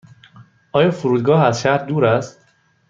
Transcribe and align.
آیا 0.71 0.91
فرودگاه 0.91 1.43
از 1.43 1.61
شهر 1.61 1.77
دور 1.77 2.05
است؟ 2.05 2.45